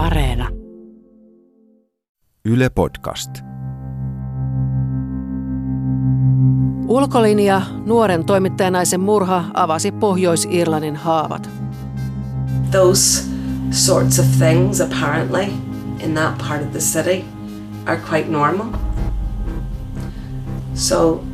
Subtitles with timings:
[0.00, 0.48] Areena.
[2.44, 3.30] Yle Podcast.
[6.88, 11.50] Ulkolinja, nuoren toimittajanaisen murha avasi Pohjois-Irlannin haavat.
[12.70, 13.24] Those
[13.70, 15.44] sorts of things apparently
[16.04, 17.24] in that part of the city
[17.86, 18.66] are quite normal.
[20.74, 21.24] So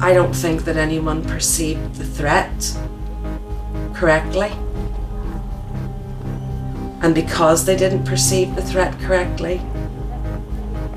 [0.00, 2.78] I don't think that anyone perceived the threat
[4.00, 4.50] correctly.
[7.02, 9.60] And because they didn't perceive the threat correctly,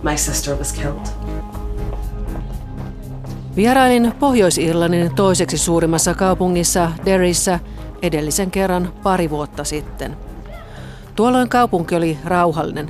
[0.04, 1.08] my sister was killed.
[3.56, 7.60] Vierailin Pohjois-Irlannin toiseksi suurimmassa kaupungissa Derryssä
[8.02, 10.18] edellisen kerran pari vuotta sitten.
[11.16, 12.90] Tuolloin kaupunki oli rauhallinen.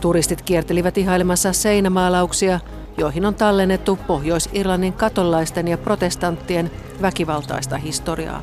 [0.00, 2.60] Turistit kiertelivät ihailemassa seinämaalauksia,
[2.98, 6.70] joihin on tallennettu Pohjois-Irlannin katolaisten ja protestanttien
[7.02, 8.42] väkivaltaista historiaa.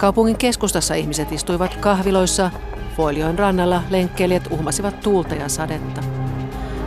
[0.00, 2.50] Kaupungin keskustassa ihmiset istuivat kahviloissa,
[2.96, 6.00] Foilioin rannalla lenkkeilijät uhmasivat tuulta ja sadetta.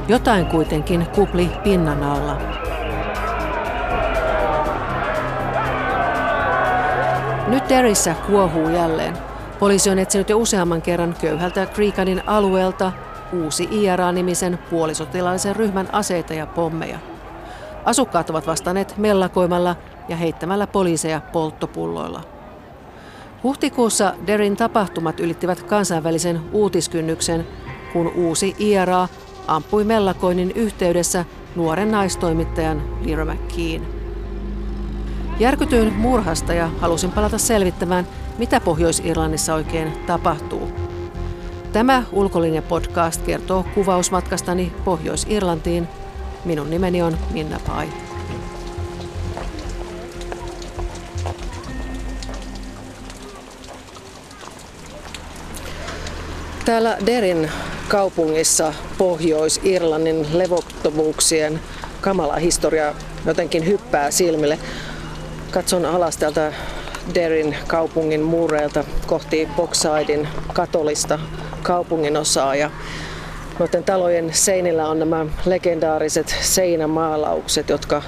[0.07, 2.37] Jotain kuitenkin kupli pinnan alla.
[7.47, 9.17] Nyt Derryssä kuohuu jälleen.
[9.59, 12.91] Poliisi on etsinyt jo useamman kerran köyhältä Creekanin alueelta
[13.33, 16.99] uusi IRA-nimisen puolisotilaallisen ryhmän aseita ja pommeja.
[17.85, 19.75] Asukkaat ovat vastanneet mellakoimalla
[20.09, 22.32] ja heittämällä poliiseja polttopulloilla.
[23.43, 27.47] Huhtikuussa Derin tapahtumat ylittivät kansainvälisen uutiskynnyksen,
[27.93, 29.07] kun uusi IRA
[29.47, 33.87] ampui mellakoinnin yhteydessä nuoren naistoimittajan Lyra McKean.
[35.39, 40.71] Järkytyin murhasta ja halusin palata selvittämään, mitä Pohjois-Irlannissa oikein tapahtuu.
[41.73, 45.87] Tämä Ulkolinja-podcast kertoo kuvausmatkastani Pohjois-Irlantiin.
[46.45, 47.87] Minun nimeni on Minna Pai.
[56.65, 57.51] Täällä Derin
[57.87, 61.59] kaupungissa Pohjois-Irlannin levottomuuksien
[62.01, 64.59] kamala historia jotenkin hyppää silmille.
[65.51, 66.53] Katson alas täältä
[67.15, 71.19] Derin kaupungin muureilta kohti Boxidein katolista
[71.63, 72.71] kaupunginosaa ja
[73.59, 78.01] noiden talojen seinillä on nämä legendaariset seinämaalaukset, jotka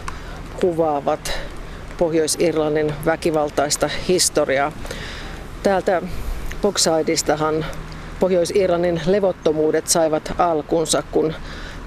[0.61, 1.31] kuvaavat
[1.97, 4.71] Pohjois-Irlannin väkivaltaista historiaa.
[5.63, 6.01] Täältä
[6.61, 7.65] Boxideistahan
[8.19, 11.33] Pohjois-Irlannin levottomuudet saivat alkunsa, kun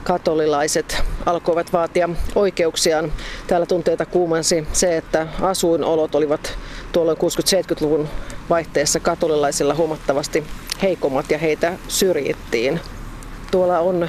[0.04, 3.12] katolilaiset alkoivat vaatia oikeuksiaan.
[3.46, 6.58] Täällä tunteita kuumansi se, että asuinolot olivat
[6.92, 8.08] tuolloin 60-70-luvun
[8.50, 10.44] vaihteessa katolilaisilla huomattavasti
[10.82, 12.80] heikommat ja heitä syrjittiin.
[13.50, 14.08] Tuolla on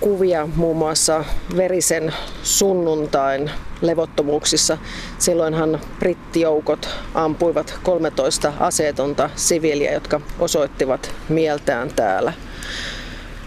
[0.00, 1.24] kuvia muun muassa
[1.56, 3.50] verisen sunnuntain
[3.80, 4.78] levottomuuksissa.
[5.18, 12.32] Silloinhan brittijoukot ampuivat 13 aseetonta siviiliä, jotka osoittivat mieltään täällä.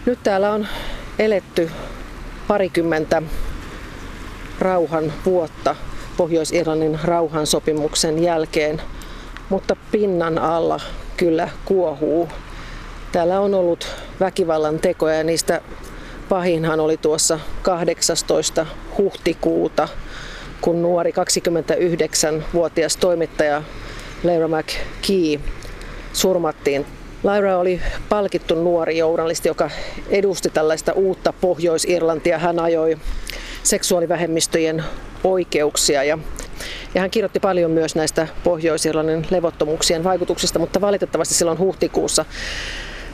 [0.06, 0.68] Nyt täällä on
[1.20, 1.72] eletty
[2.48, 3.22] parikymmentä
[4.60, 5.76] rauhan vuotta
[6.18, 8.82] Pohjois-Irlannin rauhansopimuksen jälkeen,
[9.50, 10.80] mutta pinnan alla
[11.18, 12.30] kyllä kuohuu.
[13.12, 13.88] Täällä on ollut
[14.20, 15.62] väkivallan tekoja ja niistä
[16.30, 18.66] pahinhan oli tuossa 18.
[18.98, 19.88] huhtikuuta,
[20.62, 23.64] kun nuori 29-vuotias toimittaja
[24.24, 25.40] Leira McKee
[26.14, 26.86] surmattiin
[27.24, 29.70] Lyra oli palkittu nuori journalisti, joka
[30.10, 32.38] edusti tällaista uutta Pohjois-Irlantia.
[32.38, 32.98] Hän ajoi
[33.64, 34.84] seksuaalivähemmistöjen
[35.24, 36.18] oikeuksia ja,
[36.96, 42.26] ja hän kirjoitti paljon myös näistä Pohjois-Irlannin levottomuuksien vaikutuksista, mutta valitettavasti silloin huhtikuussa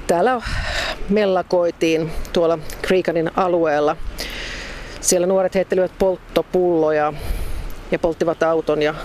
[0.10, 0.42] täällä
[1.10, 3.96] mellakoitiin tuolla Creekanin alueella.
[5.02, 7.14] Siellä nuoret heittelivät polttopulloja
[7.92, 8.96] ja polttivat auton ja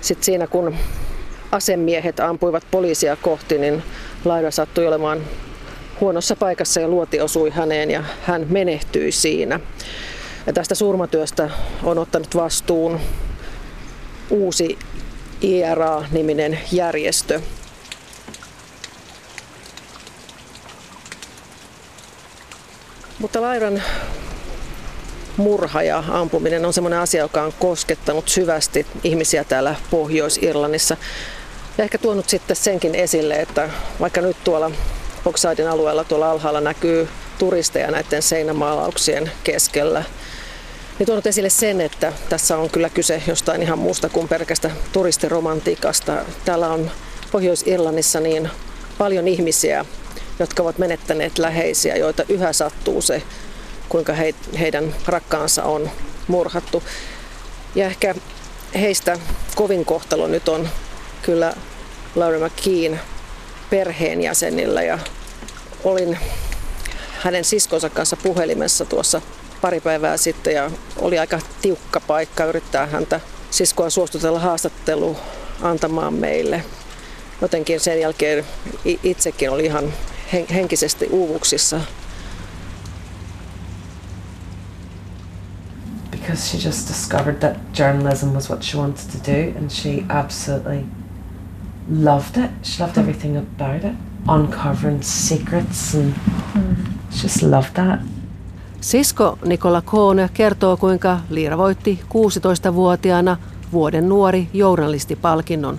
[0.00, 0.76] sitten siinä kun
[1.52, 3.82] asemiehet ampuivat poliisia kohti, niin
[4.24, 5.20] Laira sattui olemaan
[6.00, 9.60] huonossa paikassa ja luoti osui häneen ja hän menehtyi siinä.
[10.46, 11.50] Ja tästä surmatyöstä
[11.82, 13.00] on ottanut vastuun
[14.30, 14.78] uusi
[15.40, 17.40] IRA-niminen järjestö.
[23.18, 23.82] Mutta Lairan
[25.36, 30.96] murha ja ampuminen on sellainen asia, joka on koskettanut syvästi ihmisiä täällä Pohjois-Irlannissa.
[31.78, 33.70] Ja ehkä tuonut sitten senkin esille, että
[34.00, 34.70] vaikka nyt tuolla
[35.24, 40.04] Boxidein alueella tuolla alhaalla näkyy turisteja näiden seinämaalauksien keskellä,
[40.98, 46.16] niin tuonut esille sen, että tässä on kyllä kyse jostain ihan muusta kuin pelkästä turistiromantiikasta.
[46.44, 46.90] Täällä on
[47.32, 48.50] Pohjois-Irlannissa niin
[48.98, 49.84] paljon ihmisiä,
[50.38, 53.22] jotka ovat menettäneet läheisiä, joita yhä sattuu se,
[53.88, 55.90] kuinka he, heidän rakkaansa on
[56.28, 56.82] murhattu.
[57.74, 58.14] Ja ehkä
[58.74, 59.18] heistä
[59.54, 60.68] kovin kohtalo nyt on
[61.22, 61.54] kyllä
[62.14, 63.00] Laura McKean
[63.70, 64.98] perheenjäsenillä ja
[65.84, 66.18] olin
[67.22, 69.22] hänen siskonsa kanssa puhelimessa tuossa
[69.60, 73.20] pari päivää sitten ja oli aika tiukka paikka yrittää häntä
[73.50, 75.16] siskoa suostutella haastattelu
[75.62, 76.64] antamaan meille.
[77.42, 78.44] Jotenkin sen jälkeen
[79.02, 79.92] itsekin oli ihan
[80.32, 81.80] henkisesti uuvuksissa.
[86.10, 90.84] Because she just discovered that journalism was what she wanted to do and she absolutely
[92.04, 92.50] loved it.
[92.62, 93.96] She loved everything about it.
[94.28, 96.14] Uncovering secrets and
[96.54, 96.76] mm.
[97.10, 98.00] she just loved that.
[98.80, 103.36] Sisko Nikola Koone kertoo, kuinka Liira voitti 16-vuotiaana
[103.72, 105.78] vuoden nuori journalistipalkinnon.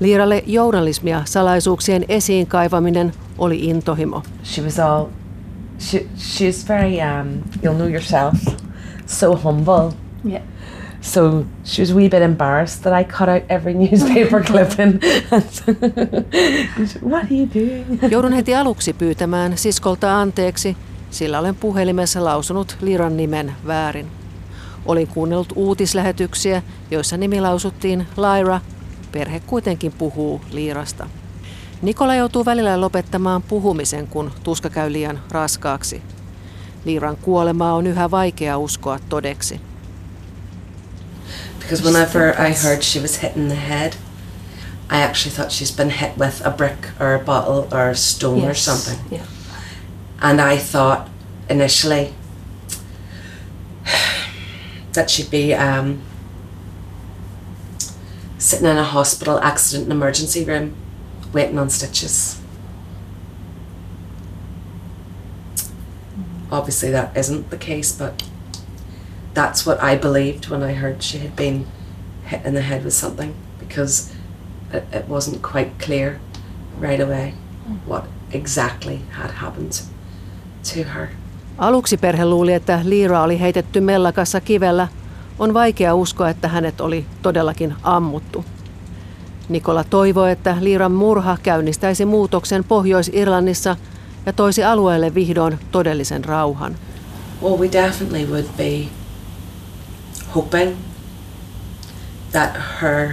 [0.00, 4.22] Liiralle journalismia salaisuuksien esiin kaivaminen oli intohimo.
[4.44, 5.06] She was all,
[5.78, 8.34] she, she's very, um, you'll know yourself,
[9.06, 9.92] so humble.
[10.24, 10.42] Yeah.
[11.00, 15.00] So she was a wee bit embarrassed that I cut out every newspaper clipping.
[17.10, 17.98] What are you doing?
[18.10, 20.76] Joudun heti aluksi pyytämään siskolta anteeksi,
[21.10, 24.06] sillä olen puhelimessa lausunut Liran nimen väärin.
[24.86, 28.60] Olin kuunnellut uutislähetyksiä, joissa nimi lausuttiin Lyra.
[29.12, 31.06] Perhe kuitenkin puhuu Liirasta.
[31.82, 36.02] Nikola joutuu välillä lopettamaan puhumisen, kun tuska käy liian raskaaksi.
[36.84, 39.60] Liiran kuolemaa on yhä vaikea uskoa todeksi.
[41.58, 43.92] Because whenever I heard she was hit in the head,
[44.92, 48.38] I actually thought she's been hit with a brick or a bottle or a stone
[48.38, 48.48] yes.
[48.48, 48.98] or something.
[49.10, 49.26] Yeah.
[50.20, 51.08] And I thought
[51.50, 52.14] initially
[54.92, 55.98] that she'd be um,
[58.38, 60.74] sitting in a hospital accident and emergency room
[61.36, 62.38] waiting on stitches.
[66.50, 68.22] Obviously, that isn't the case, but
[69.34, 71.66] that's what I believed when I heard she had been
[72.30, 74.12] hit in the head with something because
[74.72, 76.18] it, it wasn't quite clear
[76.80, 77.34] right away
[77.86, 79.72] what exactly had happened
[80.74, 81.08] to her.
[81.58, 84.88] Aluksi perhe luuli, että Liira oli heitetty mellakassa kivellä.
[85.38, 88.44] On vaikea uskoa, että hänet oli todellakin ammuttu.
[89.48, 93.76] Nikola toivoi, että Liiran murha käynnistäisi muutoksen Pohjois-Irlannissa
[94.26, 96.76] ja toisi alueelle vihdoin todellisen rauhan.
[97.42, 98.88] Well, we definitely would be
[100.34, 100.76] hoping
[102.32, 103.12] that her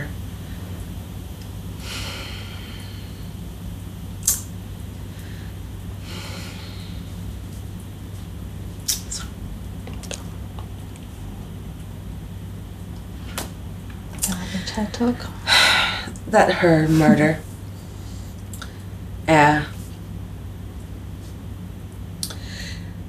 [14.94, 15.43] talk.
[16.34, 17.40] That her murder
[19.28, 19.66] uh,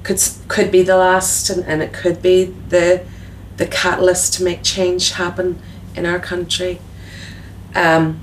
[0.03, 3.03] could could be the last, and, and it could be the
[3.57, 5.59] the catalyst to make change happen
[5.95, 6.79] in our country.
[7.73, 8.21] Um,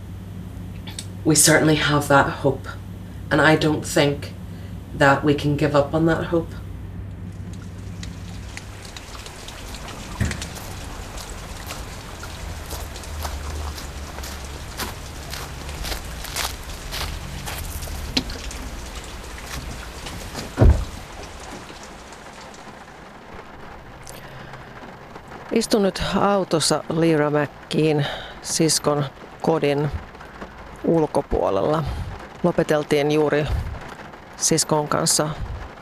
[1.25, 2.69] we certainly have that hope,
[3.29, 4.33] and I don't think
[4.95, 6.53] that we can give up on that hope.
[25.53, 28.07] Istun nyt autossa Lyra Mäkkiin
[28.43, 29.05] siskon
[29.43, 29.91] kodin
[30.85, 31.85] ulkopuolella.
[32.43, 33.47] Lopeteltiin juuri
[34.37, 35.29] siskon kanssa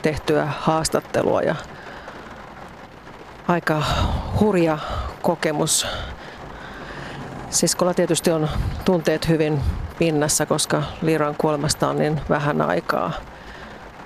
[0.01, 1.55] tehtyä haastattelua ja
[3.47, 3.83] aika
[4.39, 4.77] hurja
[5.21, 5.87] kokemus.
[7.49, 8.49] Siskolla tietysti on
[8.85, 9.61] tunteet hyvin
[9.99, 13.11] pinnassa, koska Liran kuolemasta on niin vähän aikaa.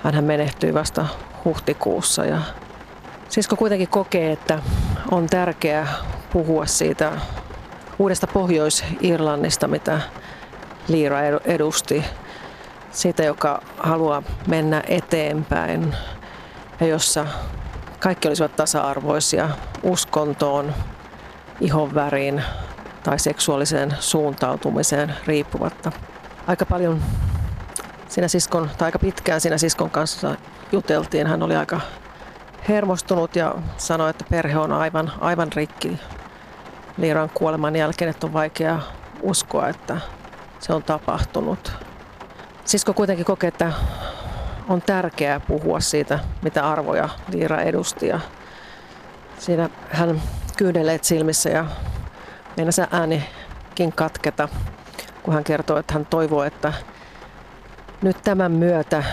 [0.04, 1.06] Hän menehtyi vasta
[1.46, 2.42] huhtikuussa ja
[3.30, 4.60] sisko kuitenkin kokee, että
[5.12, 5.88] on tärkeää
[6.34, 7.12] puhua siitä
[8.00, 10.02] uudesta Pohjois-Irlannista, mitä
[10.88, 12.04] Liira edusti.
[12.92, 15.96] Siitä, joka haluaa mennä eteenpäin
[16.80, 17.28] ja jossa
[18.00, 19.50] kaikki olisivat tasa-arvoisia
[19.84, 20.74] uskontoon,
[21.62, 22.44] ihonväriin
[23.04, 25.92] tai seksuaaliseen suuntautumiseen riippuvatta.
[26.48, 27.02] Aika paljon
[28.10, 30.36] siinä siskon, tai aika pitkään siinä siskon kanssa
[30.72, 31.28] juteltiin.
[31.28, 31.82] Hän oli aika
[32.70, 36.00] hermostunut ja sanoi, että perhe on aivan, aivan rikki
[36.98, 38.80] Liiran kuoleman jälkeen, että on vaikea
[39.22, 39.98] uskoa, että
[40.60, 41.72] se on tapahtunut.
[42.66, 43.74] Sisko kuitenkin kokee, että
[44.70, 48.08] on tärkeää puhua siitä, mitä arvoja Liira edusti.
[48.08, 48.20] Ja
[49.40, 50.22] siinä hän
[50.58, 51.66] kyydeleet silmissä ja
[52.58, 54.50] meinasi äänikin katketa,
[55.24, 56.74] kun hän kertoo, että hän toivoo, että
[58.02, 59.04] nyt tämän myötä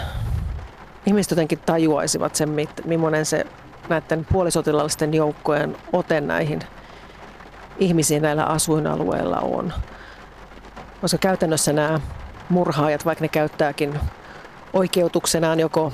[1.07, 3.47] ihmiset jotenkin tajuaisivat sen, millainen se
[3.89, 6.61] näiden puolisotilallisten joukkojen ote näihin
[7.79, 9.73] ihmisiin näillä asuinalueilla on.
[11.01, 12.01] Koska käytännössä nämä
[12.49, 14.01] murhaajat, vaikka ne käyttääkin
[14.73, 15.93] oikeutuksenaan joko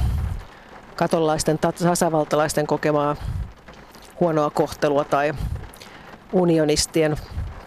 [0.97, 3.17] katolaisten tasavaltalaisten kokemaa
[4.21, 5.35] huonoa kohtelua tai
[6.33, 7.17] unionistien,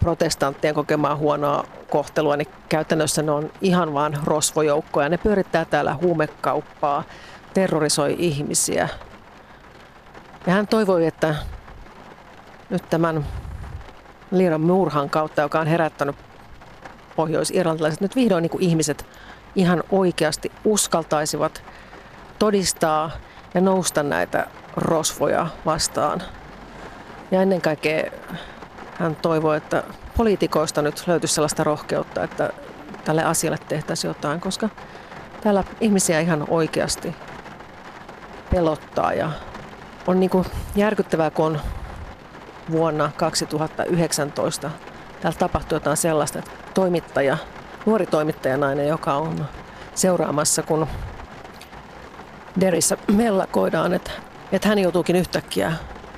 [0.00, 5.08] protestanttien kokemaa huonoa kohtelua, niin käytännössä ne on ihan vaan rosvojoukkoja.
[5.08, 7.02] Ne pyörittää täällä huumekauppaa,
[7.54, 8.88] terrorisoi ihmisiä.
[10.46, 11.34] Ja hän toivoi, että
[12.70, 13.26] nyt tämän
[14.30, 16.16] Liiran murhan kautta, joka on herättänyt
[17.16, 19.06] pohjois-irlantilaiset, nyt vihdoin niin kuin ihmiset
[19.54, 21.62] ihan oikeasti uskaltaisivat
[22.38, 23.10] todistaa
[23.54, 24.46] ja nousta näitä
[24.76, 26.22] rosvoja vastaan.
[27.30, 28.10] Ja ennen kaikkea
[28.98, 29.82] hän toivoi, että
[30.16, 32.50] poliitikoista nyt löytyisi sellaista rohkeutta, että
[33.04, 34.68] tälle asialle tehtäisiin jotain, koska
[35.40, 37.14] täällä ihmisiä ihan oikeasti
[38.50, 39.30] pelottaa ja
[40.06, 40.44] on niin kuin
[40.76, 41.60] järkyttävää, kun on
[42.70, 44.70] vuonna 2019
[45.20, 47.36] täällä tapahtui jotain sellaista, että toimittaja,
[47.86, 49.46] nuori toimittajanainen, joka on
[49.94, 50.86] seuraamassa, kun
[52.60, 54.10] Derissä mellakoidaan, että,
[54.52, 55.72] että hän joutuukin yhtäkkiä,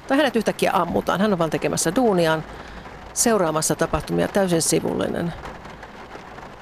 [0.07, 1.21] tai hänet yhtäkkiä ammutaan.
[1.21, 2.45] Hän on vain tekemässä duuniaan,
[3.15, 5.33] seuraamassa tapahtumia täysin sivullinen.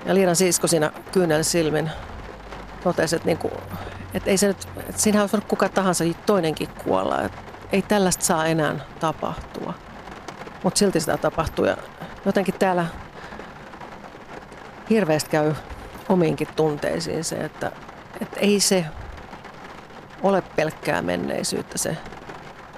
[0.06, 1.90] Ja Liiran sisko siinä kyynel silmin
[2.82, 3.50] totesi, että, niinku,
[4.14, 7.22] että ei se nyt, että siinä olisi kuka tahansa toinenkin kuolla.
[7.22, 7.38] Että
[7.72, 9.74] ei tällaista saa enää tapahtua.
[10.62, 11.76] Mutta silti sitä tapahtuu ja
[12.24, 12.86] jotenkin täällä
[14.90, 15.54] hirveästi käy
[16.08, 17.72] omiinkin tunteisiin se, että,
[18.20, 18.84] että ei se
[20.22, 21.96] ole pelkkää menneisyyttä se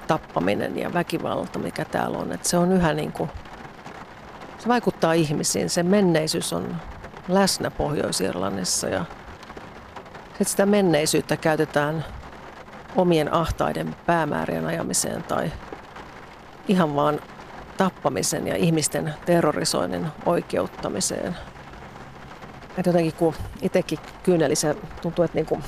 [0.06, 2.32] tappaminen ja väkivalta, mikä täällä on.
[2.32, 3.30] Että se on yhä niin kuin,
[4.64, 5.71] se vaikuttaa ihmisiin.
[5.71, 6.76] Se menneisyys on
[7.28, 9.04] läsnä Pohjois-Irlannissa ja
[10.28, 12.04] sitten sitä menneisyyttä käytetään
[12.97, 15.52] omien ahtaiden päämäärien ajamiseen tai
[16.68, 17.21] ihan vaan
[17.76, 21.37] tappamisen ja ihmisten terrorisoinnin oikeuttamiseen.
[22.78, 25.61] Et jotenkin kun itsekin kyyneli, se tuntuu, että niinku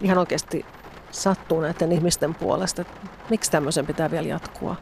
[0.00, 0.66] ihan oikeasti
[1.10, 2.94] sattuu näiden ihmisten puolesta, että
[3.30, 4.76] miksi tämmöisen pitää vielä jatkua.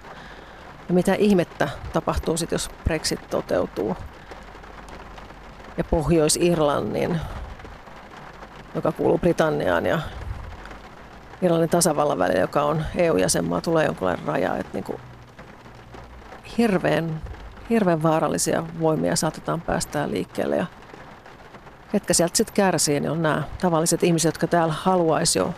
[0.92, 3.96] Ja mitä ihmettä tapahtuu sitten, jos Brexit toteutuu.
[5.78, 7.20] Ja Pohjois-Irlannin,
[8.74, 9.98] joka kuuluu Britanniaan ja
[11.42, 14.56] Irlannin tasavallan välillä, joka on EU-jäsenmaa, tulee jonkinlainen raja.
[14.56, 15.00] Että niin kuin
[16.58, 17.22] hirveän,
[17.70, 20.56] hirveän vaarallisia voimia saatetaan päästää liikkeelle.
[20.56, 20.66] Ja
[21.92, 25.54] ketkä sieltä sitten kärsii, niin on nämä tavalliset ihmiset, jotka täällä haluaisi jo,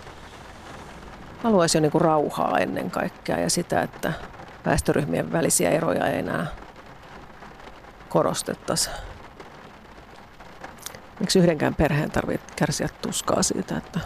[1.43, 4.13] haluaisi jo niin kuin rauhaa ennen kaikkea ja sitä, että
[4.67, 6.47] väestöryhmien välisiä eroja ei enää
[8.09, 8.91] korostettaisi.
[11.21, 14.01] Miksi yhdenkään perheen tarvitse kärsiä tuskaa siitä, että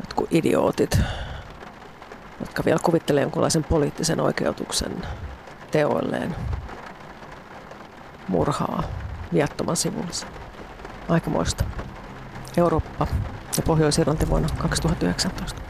[0.00, 0.98] jotkut idiootit,
[2.40, 5.02] jotka vielä kuvittelee jonkunlaisen poliittisen oikeutuksen
[5.70, 6.34] teoilleen,
[8.28, 8.82] murhaa
[9.32, 10.28] viattoman sivullisen.
[11.08, 11.64] Aikamoista.
[12.56, 13.06] Eurooppa
[13.56, 15.65] ja Pohjois-Irlanti vuonna 2019.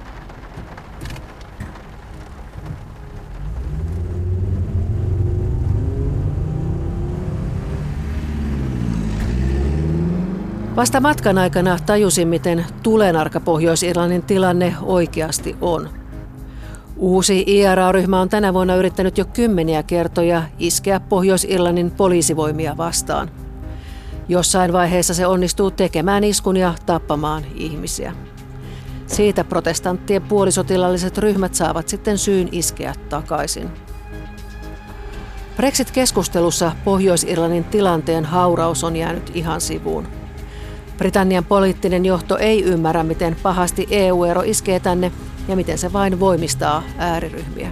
[10.76, 15.90] Vasta matkan aikana tajusin, miten tulenarka Pohjois-Irlannin tilanne oikeasti on.
[16.96, 23.30] Uusi IRA-ryhmä on tänä vuonna yrittänyt jo kymmeniä kertoja iskeä Pohjois-Irlannin poliisivoimia vastaan.
[24.28, 28.12] Jossain vaiheessa se onnistuu tekemään iskun ja tappamaan ihmisiä.
[29.06, 33.70] Siitä protestanttien puolisotilalliset ryhmät saavat sitten syyn iskeä takaisin.
[35.56, 40.15] Brexit-keskustelussa Pohjois-Irlannin tilanteen hauraus on jäänyt ihan sivuun.
[40.98, 45.12] Britannian poliittinen johto ei ymmärrä, miten pahasti EU-ero iskee tänne
[45.48, 47.70] ja miten se vain voimistaa ääriryhmiä.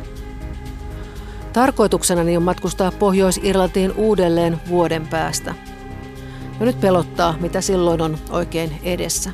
[1.52, 5.54] Tarkoituksenani on matkustaa Pohjois-Irlantiin uudelleen vuoden päästä.
[6.60, 9.30] Ja nyt pelottaa, mitä silloin on oikein edessä.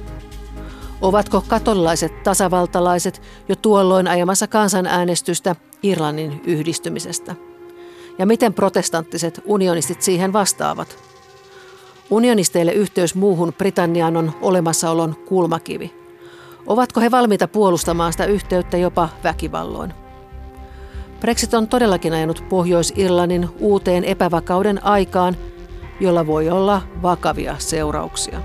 [1.01, 7.35] Ovatko katolaiset tasavaltalaiset jo tuolloin ajamassa kansanäänestystä Irlannin yhdistymisestä?
[8.19, 11.10] Ja miten protestanttiset unionistit siihen vastaavat?
[12.11, 15.95] Unionisteille yhteys muuhun Britanniaan on olemassaolon kulmakivi.
[16.67, 19.95] Ovatko he valmiita puolustamaan sitä yhteyttä jopa väkivalloin?
[21.21, 25.37] Brexit on todellakin ajanut Pohjois-Irlannin uuteen epävakauden aikaan,
[26.01, 28.41] jolla voi olla vakavia seurauksia.